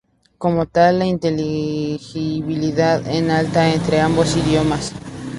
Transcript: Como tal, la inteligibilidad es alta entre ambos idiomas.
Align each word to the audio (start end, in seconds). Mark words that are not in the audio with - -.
Como 0.39 0.65
tal, 0.65 0.97
la 0.97 1.05
inteligibilidad 1.05 3.07
es 3.07 3.29
alta 3.29 3.71
entre 3.71 4.01
ambos 4.01 4.35
idiomas. 4.35 4.93